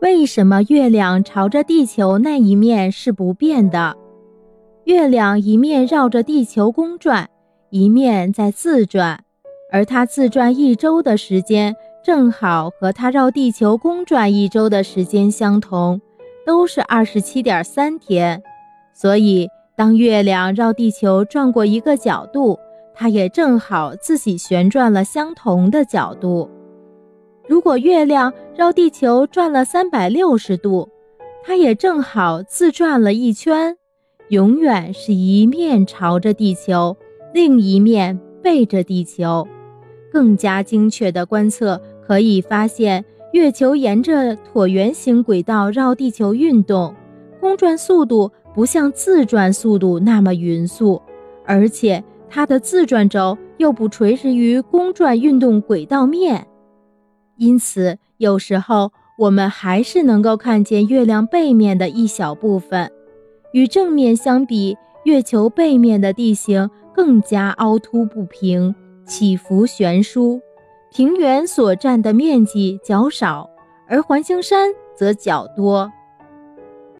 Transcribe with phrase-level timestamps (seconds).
[0.00, 3.94] 为什么月亮朝着地球那一面是不变的？
[4.84, 7.28] 月亮一面绕着地球公转，
[7.68, 9.22] 一面在自转，
[9.70, 16.00] 而它自转一周的时间正好和它绕地球公转一周的时间相同，
[16.46, 18.42] 都是二十七点三天。
[18.94, 22.58] 所以，当月亮绕地球转过一个角度，
[22.94, 26.48] 它也正好自己旋转了相同的角度。
[27.50, 30.88] 如果月亮绕地球转了三百六十度，
[31.42, 33.76] 它也正好自转了一圈，
[34.28, 36.96] 永远是一面朝着地球，
[37.34, 39.48] 另一面背着地球。
[40.12, 46.94] 更加精确的观测可以发现，月球沿着椭圆形轨道绕地球运动，
[47.40, 51.02] 公转速度不像自转速度那么匀速，
[51.44, 56.46] 而且它的自转轴又不垂直于公转运动轨道面。
[57.40, 62.92] 因此，有时候我们还是能够看见月亮背面的一小部分。
[63.52, 68.74] 与正面相比，月球背面的地形更加凹凸不平、
[69.06, 70.38] 起伏悬殊，
[70.92, 73.48] 平原所占的面积较少，
[73.88, 75.90] 而环形山则较多。